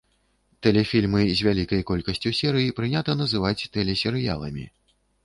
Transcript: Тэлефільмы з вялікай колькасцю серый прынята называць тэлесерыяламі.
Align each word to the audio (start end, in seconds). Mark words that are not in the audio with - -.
Тэлефільмы 0.67 1.21
з 1.41 1.45
вялікай 1.47 1.81
колькасцю 1.89 2.29
серый 2.39 2.71
прынята 2.79 3.15
называць 3.21 3.67
тэлесерыяламі. 3.79 4.65